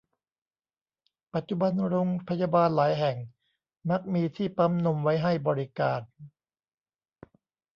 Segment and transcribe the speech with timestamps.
[1.33, 3.17] ปัจจุบันโรงพยาบาลหลายแห่ง
[3.89, 6.01] มักมีที่ปั๊มนมไว้ให้บริการ